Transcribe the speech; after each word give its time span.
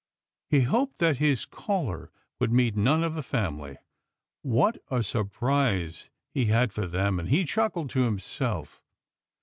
He 0.49 0.61
hoped' 0.61 0.97
that 0.97 1.19
his 1.19 1.45
caller 1.45 2.09
would 2.39 2.51
meet 2.51 2.75
none 2.75 3.03
of 3.03 3.13
the 3.13 3.21
family. 3.21 3.77
What 4.41 4.81
a 4.89 5.03
surprise 5.03 6.09
he 6.33 6.45
had 6.45 6.73
for 6.73 6.87
them, 6.87 7.19
and 7.19 7.29
he 7.29 7.45
chuckled 7.45 7.91
to 7.91 8.01
himself. 8.05 8.81